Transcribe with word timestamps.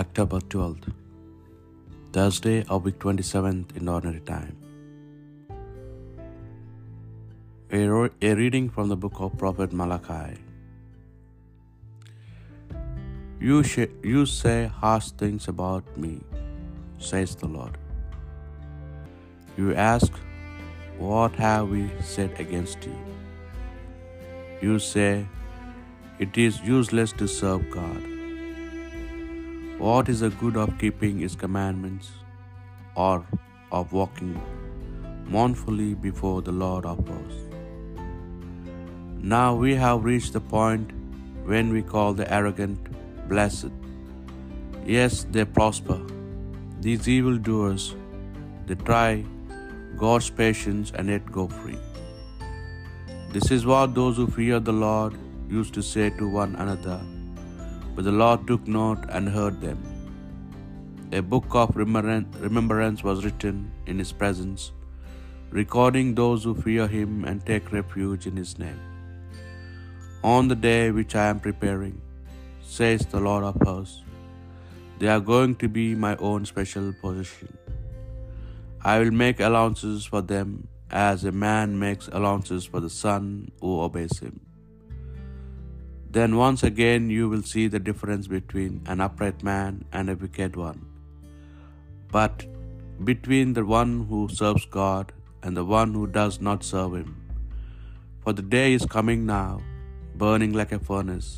October 0.00 0.38
12th, 0.52 0.92
Thursday 2.12 2.62
of 2.68 2.84
week 2.84 2.98
27th 2.98 3.74
in 3.78 3.88
ordinary 3.88 4.20
time. 4.20 4.54
A, 7.72 7.86
ro- 7.86 8.10
a 8.20 8.34
reading 8.34 8.68
from 8.68 8.90
the 8.90 8.96
book 9.04 9.14
of 9.26 9.38
Prophet 9.38 9.72
Malachi. 9.72 10.36
You, 13.40 13.62
sh- 13.62 13.94
you 14.02 14.26
say 14.26 14.66
harsh 14.66 15.08
things 15.22 15.48
about 15.48 15.96
me, 15.96 16.20
says 16.98 17.34
the 17.34 17.46
Lord. 17.46 17.78
You 19.56 19.74
ask, 19.74 20.12
What 20.98 21.32
have 21.36 21.70
we 21.70 21.88
said 22.02 22.38
against 22.38 22.84
you? 22.84 22.98
You 24.60 24.78
say, 24.78 25.26
It 26.18 26.36
is 26.36 26.60
useless 26.60 27.12
to 27.12 27.26
serve 27.26 27.70
God. 27.70 28.15
What 29.78 30.08
is 30.08 30.20
the 30.20 30.30
good 30.30 30.56
of 30.56 30.78
keeping 30.78 31.18
His 31.18 31.36
commandments 31.36 32.10
or 32.94 33.26
of 33.70 33.92
walking 33.92 34.40
mournfully 35.26 35.92
before 35.92 36.40
the 36.40 36.52
Lord 36.52 36.86
of 36.86 37.06
hosts? 37.06 37.42
Now 39.18 39.54
we 39.54 39.74
have 39.74 40.04
reached 40.04 40.32
the 40.32 40.40
point 40.40 40.92
when 41.44 41.70
we 41.72 41.82
call 41.82 42.14
the 42.14 42.32
arrogant 42.32 42.88
blessed. 43.28 43.70
Yes, 44.86 45.26
they 45.30 45.44
prosper. 45.44 46.00
These 46.80 47.06
evildoers, 47.06 47.94
they 48.66 48.76
try 48.76 49.26
God's 49.98 50.30
patience 50.30 50.90
and 50.94 51.08
yet 51.08 51.30
go 51.30 51.48
free. 51.48 51.78
This 53.32 53.50
is 53.50 53.66
what 53.66 53.94
those 53.94 54.16
who 54.16 54.26
fear 54.26 54.58
the 54.58 54.72
Lord 54.72 55.18
used 55.50 55.74
to 55.74 55.82
say 55.82 56.08
to 56.10 56.26
one 56.26 56.54
another, 56.56 57.00
but 57.96 58.04
the 58.04 58.16
Lord 58.22 58.46
took 58.46 58.68
note 58.68 59.04
and 59.08 59.36
heard 59.36 59.60
them. 59.60 59.78
A 61.18 61.22
book 61.32 61.54
of 61.60 61.74
remembrance 61.74 63.02
was 63.02 63.24
written 63.24 63.72
in 63.86 63.98
His 63.98 64.12
presence, 64.12 64.72
recording 65.50 66.14
those 66.14 66.44
who 66.44 66.54
fear 66.54 66.86
Him 66.86 67.24
and 67.24 67.46
take 67.50 67.72
refuge 67.72 68.26
in 68.30 68.36
His 68.36 68.58
name. 68.58 68.80
On 70.22 70.48
the 70.48 70.60
day 70.70 70.90
which 70.90 71.14
I 71.14 71.26
am 71.32 71.40
preparing, 71.40 71.96
says 72.60 73.06
the 73.06 73.20
Lord 73.28 73.44
of 73.44 73.60
hosts, 73.62 74.02
they 74.98 75.08
are 75.08 75.20
going 75.20 75.54
to 75.56 75.68
be 75.68 75.94
my 75.94 76.16
own 76.16 76.44
special 76.44 76.92
possession. 77.00 77.56
I 78.82 78.98
will 79.00 79.10
make 79.10 79.40
allowances 79.40 80.04
for 80.04 80.22
them 80.22 80.68
as 80.90 81.24
a 81.24 81.32
man 81.32 81.78
makes 81.78 82.08
allowances 82.08 82.64
for 82.64 82.80
the 82.80 82.90
son 82.90 83.50
who 83.60 83.80
obeys 83.80 84.18
him. 84.18 84.45
Then 86.16 86.36
once 86.40 86.62
again 86.68 87.08
you 87.14 87.24
will 87.30 87.42
see 87.52 87.64
the 87.72 87.80
difference 87.86 88.26
between 88.34 88.74
an 88.92 89.00
upright 89.06 89.40
man 89.48 89.72
and 89.96 90.10
a 90.10 90.18
wicked 90.20 90.52
one, 90.66 90.80
but 92.16 92.44
between 93.08 93.48
the 93.56 93.64
one 93.78 93.92
who 94.10 94.20
serves 94.40 94.64
God 94.76 95.06
and 95.42 95.58
the 95.58 95.64
one 95.78 95.90
who 95.96 96.04
does 96.18 96.36
not 96.48 96.68
serve 96.68 96.94
him. 96.98 97.10
For 98.22 98.32
the 98.38 98.46
day 98.54 98.68
is 98.76 98.86
coming 98.94 99.20
now, 99.30 99.50
burning 100.22 100.54
like 100.60 100.72
a 100.76 100.78
furnace, 100.90 101.28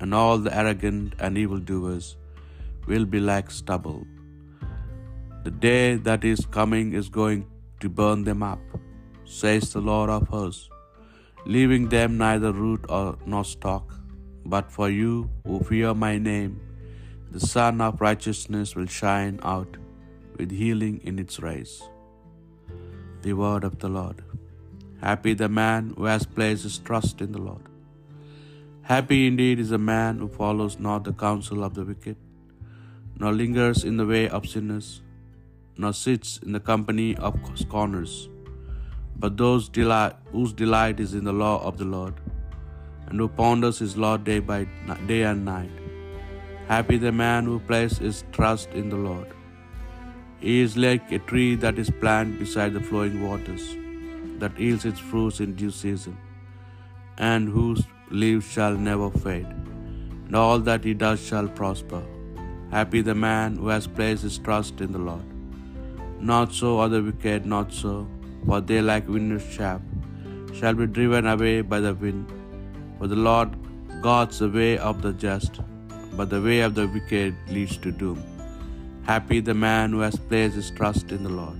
and 0.00 0.16
all 0.20 0.38
the 0.44 0.54
arrogant 0.60 1.10
and 1.24 1.42
evildoers 1.42 2.06
will 2.88 3.06
be 3.16 3.20
like 3.32 3.50
stubble. 3.58 4.02
The 5.48 5.54
day 5.66 5.82
that 6.08 6.24
is 6.32 6.42
coming 6.58 6.88
is 7.02 7.10
going 7.20 7.42
to 7.82 7.90
burn 8.00 8.22
them 8.30 8.42
up, 8.52 8.64
says 9.40 9.66
the 9.74 9.84
Lord 9.90 10.12
of 10.16 10.24
hosts, 10.36 10.64
leaving 11.56 11.86
them 11.96 12.16
neither 12.24 12.52
root 12.64 12.86
or 13.00 13.06
nor 13.34 13.44
stalk. 13.56 13.86
But 14.44 14.70
for 14.70 14.90
you 14.90 15.30
who 15.46 15.60
fear 15.60 15.94
my 15.94 16.18
name, 16.18 16.60
the 17.30 17.40
Sun 17.40 17.80
of 17.80 18.00
Righteousness 18.00 18.76
will 18.76 18.86
shine 18.86 19.40
out 19.42 19.76
with 20.38 20.50
healing 20.50 21.00
in 21.02 21.18
its 21.18 21.40
rays. 21.40 21.82
The 23.22 23.32
word 23.32 23.64
of 23.64 23.78
the 23.78 23.88
Lord. 23.88 24.22
Happy 25.00 25.34
the 25.34 25.48
man 25.48 25.94
who 25.96 26.04
has 26.04 26.26
placed 26.26 26.64
his 26.64 26.78
trust 26.78 27.20
in 27.20 27.32
the 27.32 27.40
Lord. 27.40 27.62
Happy 28.82 29.26
indeed 29.26 29.58
is 29.58 29.70
the 29.70 29.78
man 29.78 30.18
who 30.18 30.28
follows 30.28 30.78
not 30.78 31.04
the 31.04 31.12
counsel 31.12 31.64
of 31.64 31.74
the 31.74 31.84
wicked, 31.84 32.16
nor 33.18 33.32
lingers 33.32 33.82
in 33.84 33.96
the 33.96 34.06
way 34.06 34.28
of 34.28 34.46
sinners, 34.46 35.00
nor 35.78 35.92
sits 35.92 36.38
in 36.38 36.52
the 36.52 36.60
company 36.60 37.16
of 37.16 37.38
scorners, 37.54 38.28
but 39.16 39.36
those 39.36 39.68
delight, 39.68 40.14
whose 40.32 40.52
delight 40.52 41.00
is 41.00 41.14
in 41.14 41.24
the 41.24 41.32
law 41.32 41.62
of 41.64 41.78
the 41.78 41.84
Lord, 41.84 42.14
and 43.06 43.18
who 43.18 43.28
ponders 43.28 43.78
his 43.78 43.96
law 43.96 44.16
day 44.16 44.40
by 44.40 44.66
day 45.06 45.22
and 45.22 45.44
night. 45.44 45.70
Happy 46.68 46.96
the 46.96 47.12
man 47.12 47.44
who 47.44 47.58
places 47.70 47.98
his 47.98 48.24
trust 48.32 48.70
in 48.70 48.88
the 48.88 48.96
Lord. 48.96 49.28
He 50.40 50.60
is 50.60 50.76
like 50.76 51.12
a 51.12 51.18
tree 51.30 51.54
that 51.56 51.78
is 51.78 51.90
planted 52.02 52.38
beside 52.38 52.72
the 52.74 52.80
flowing 52.80 53.16
waters, 53.26 53.64
that 54.40 54.58
yields 54.58 54.84
its 54.84 55.00
fruits 55.10 55.40
in 55.40 55.54
due 55.54 55.70
season, 55.70 56.16
and 57.18 57.48
whose 57.48 57.82
leaves 58.10 58.46
shall 58.54 58.74
never 58.88 59.10
fade, 59.10 59.46
and 60.26 60.36
all 60.36 60.58
that 60.58 60.84
he 60.84 60.94
does 60.94 61.20
shall 61.28 61.48
prosper. 61.48 62.02
Happy 62.70 63.00
the 63.02 63.14
man 63.14 63.56
who 63.56 63.68
has 63.68 63.86
placed 63.86 64.22
his 64.22 64.38
trust 64.38 64.80
in 64.80 64.92
the 64.92 64.98
Lord. 64.98 65.26
Not 66.30 66.52
so 66.52 66.78
are 66.80 66.88
the 66.88 67.02
wicked, 67.02 67.46
not 67.46 67.72
so, 67.72 68.06
for 68.46 68.60
they 68.60 68.80
like 68.80 69.06
winter's 69.08 69.46
chaff, 69.56 69.80
shall 70.58 70.74
be 70.74 70.86
driven 70.86 71.26
away 71.26 71.60
by 71.60 71.80
the 71.80 71.94
wind. 71.94 72.32
For 72.98 73.06
the 73.06 73.16
Lord 73.16 73.50
guards 74.00 74.38
the 74.38 74.48
way 74.48 74.78
of 74.78 75.02
the 75.02 75.12
just, 75.12 75.60
but 76.16 76.30
the 76.30 76.40
way 76.40 76.60
of 76.60 76.74
the 76.74 76.86
wicked 76.88 77.34
leads 77.48 77.76
to 77.78 77.90
doom. 77.90 78.22
Happy 79.06 79.40
the 79.40 79.54
man 79.54 79.90
who 79.90 80.00
has 80.00 80.16
placed 80.16 80.56
his 80.56 80.70
trust 80.70 81.12
in 81.12 81.22
the 81.24 81.30
Lord. 81.30 81.58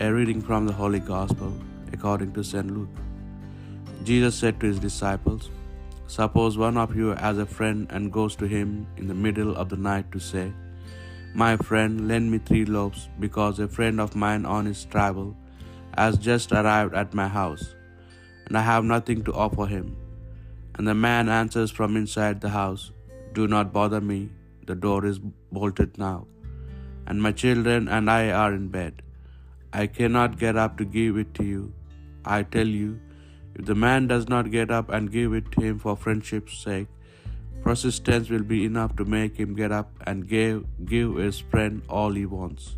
A 0.00 0.12
reading 0.12 0.40
from 0.40 0.66
the 0.66 0.72
Holy 0.72 1.00
Gospel 1.00 1.52
according 1.92 2.32
to 2.32 2.44
St. 2.44 2.70
Luke. 2.76 2.96
Jesus 4.04 4.34
said 4.34 4.60
to 4.60 4.66
his 4.66 4.78
disciples, 4.78 5.50
Suppose 6.06 6.56
one 6.56 6.76
of 6.78 6.96
you 6.96 7.08
has 7.08 7.38
a 7.38 7.46
friend 7.46 7.86
and 7.90 8.12
goes 8.12 8.34
to 8.36 8.46
him 8.46 8.86
in 8.96 9.08
the 9.08 9.14
middle 9.14 9.56
of 9.56 9.68
the 9.68 9.76
night 9.76 10.10
to 10.12 10.20
say, 10.20 10.52
My 11.34 11.56
friend, 11.56 12.08
lend 12.08 12.30
me 12.32 12.38
three 12.38 12.64
loaves, 12.64 13.08
because 13.20 13.58
a 13.58 13.68
friend 13.68 14.00
of 14.00 14.16
mine 14.16 14.46
on 14.46 14.66
his 14.66 14.84
travel 14.84 15.36
has 15.96 16.16
just 16.16 16.52
arrived 16.52 16.94
at 16.94 17.12
my 17.12 17.28
house, 17.28 17.74
and 18.48 18.56
I 18.56 18.62
have 18.62 18.84
nothing 18.92 19.22
to 19.24 19.34
offer 19.46 19.66
him. 19.66 19.96
And 20.74 20.88
the 20.88 20.94
man 20.94 21.28
answers 21.28 21.70
from 21.70 21.96
inside 21.96 22.40
the 22.40 22.54
house, 22.60 22.92
Do 23.38 23.46
not 23.54 23.72
bother 23.72 24.00
me, 24.00 24.30
the 24.66 24.74
door 24.74 25.04
is 25.10 25.18
bolted 25.52 25.98
now, 25.98 26.26
and 27.06 27.22
my 27.26 27.32
children 27.42 27.88
and 27.88 28.10
I 28.10 28.30
are 28.30 28.52
in 28.54 28.68
bed. 28.68 29.02
I 29.72 29.86
cannot 29.86 30.38
get 30.38 30.56
up 30.56 30.78
to 30.78 30.84
give 30.84 31.16
it 31.22 31.34
to 31.38 31.44
you. 31.44 31.72
I 32.24 32.42
tell 32.54 32.66
you, 32.66 33.00
if 33.54 33.64
the 33.70 33.74
man 33.74 34.06
does 34.12 34.28
not 34.28 34.50
get 34.50 34.70
up 34.70 34.88
and 34.88 35.12
give 35.16 35.34
it 35.34 35.58
him 35.62 35.78
for 35.78 35.94
friendship's 35.96 36.58
sake, 36.58 36.88
persistence 37.62 38.30
will 38.30 38.46
be 38.52 38.64
enough 38.64 38.94
to 38.96 39.04
make 39.16 39.36
him 39.36 39.54
get 39.54 39.72
up 39.72 39.90
and 40.06 40.28
give, 40.28 40.64
give 40.92 41.16
his 41.16 41.38
friend 41.38 41.82
all 41.88 42.12
he 42.12 42.24
wants. 42.24 42.76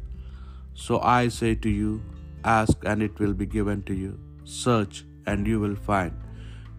So 0.74 1.00
I 1.00 1.28
say 1.28 1.54
to 1.66 1.68
you, 1.68 2.02
ask 2.44 2.76
and 2.84 3.02
it 3.02 3.18
will 3.18 3.34
be 3.34 3.46
given 3.46 3.82
to 3.84 3.94
you. 3.94 4.18
Search 4.44 5.04
and 5.26 5.46
you 5.46 5.60
will 5.60 5.76
find. 5.76 6.12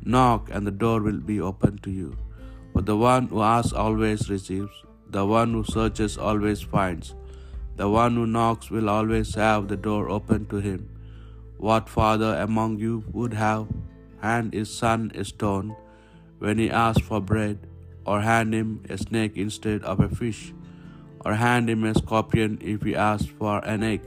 Knock 0.04 0.50
and 0.52 0.66
the 0.66 0.72
door 0.72 1.02
will 1.02 1.20
be 1.20 1.40
opened 1.40 1.84
to 1.84 1.92
you. 1.92 2.18
For 2.74 2.82
the 2.82 2.98
one 2.98 3.28
who 3.28 3.42
asks 3.42 3.74
always 3.74 4.30
receives, 4.30 4.72
the 5.10 5.26
one 5.26 5.52
who 5.54 5.64
searches 5.64 6.18
always 6.18 6.62
finds, 6.62 7.16
the 7.76 7.90
one 7.90 8.16
who 8.16 8.26
knocks 8.26 8.70
will 8.72 8.90
always 8.90 9.36
have 9.36 9.68
the 9.68 9.78
door 9.78 10.10
open 10.10 10.46
to 10.48 10.58
him. 10.58 10.90
What 11.58 11.90
father 11.90 12.36
among 12.36 12.80
you 12.80 13.04
would 13.12 13.34
have 13.34 13.68
hand 14.22 14.54
his 14.54 14.74
son 14.74 15.12
a 15.16 15.26
stone 15.26 15.76
when 16.40 16.58
he 16.58 16.70
asks 16.70 17.06
for 17.06 17.22
bread, 17.22 17.68
or 18.06 18.22
hand 18.22 18.54
him 18.54 18.84
a 18.90 18.98
snake 18.98 19.38
instead 19.38 19.84
of 19.84 20.00
a 20.00 20.10
fish, 20.10 20.54
or 21.24 21.36
hand 21.36 21.70
him 21.70 21.84
a 21.84 21.94
scorpion 21.94 22.58
if 22.62 22.82
he 22.82 22.96
asks 22.96 23.30
for 23.38 23.64
an 23.66 23.84
egg? 23.84 24.02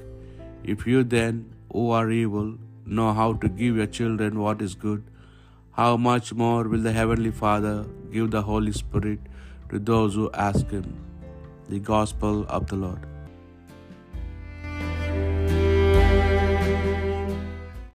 If 0.65 0.87
you 0.87 1.05
then, 1.05 1.55
who 1.73 1.91
are 1.91 2.11
evil, 2.11 2.59
know 2.87 3.13
how 3.13 3.33
to 3.35 3.49
give 3.49 3.77
your 3.77 3.87
children 3.87 4.39
what 4.39 4.61
is 4.63 4.75
good, 4.75 5.03
how 5.73 5.97
much 5.97 6.33
more 6.33 6.65
will 6.65 6.81
the 6.81 6.93
Heavenly 6.93 7.31
Father 7.31 7.87
give 8.13 8.31
the 8.31 8.43
Holy 8.43 8.73
Spirit 8.73 9.19
to 9.71 9.79
those 9.79 10.15
who 10.15 10.31
ask 10.33 10.71
Him? 10.71 10.95
The 11.69 11.81
Gospel 11.81 12.45
of 12.49 12.67
the 12.69 12.77
Lord. 12.77 13.14